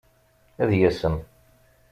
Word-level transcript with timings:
Ad 0.61 0.71
yasem. 0.79 1.15